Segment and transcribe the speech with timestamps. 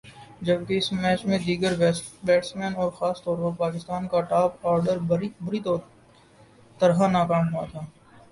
[0.41, 1.73] جبکہ اس میچ میں دیگر
[2.23, 4.97] بیٹسمین اور خاص طور پر پاکستان کا ٹاپ آرڈر
[5.07, 5.29] بری
[6.79, 7.79] طرح ناکام ہوا تھا۔